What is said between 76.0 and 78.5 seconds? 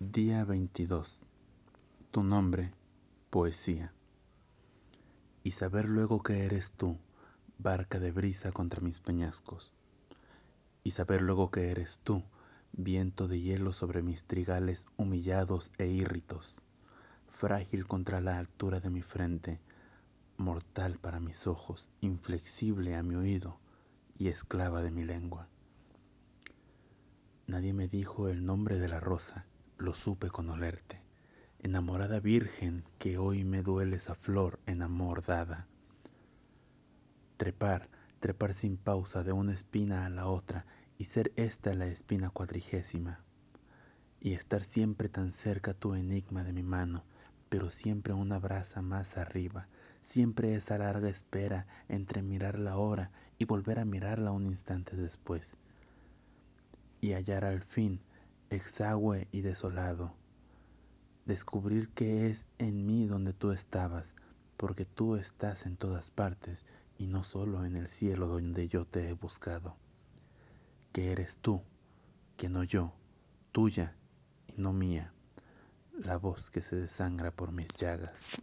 voz que se desangra por mis llagas.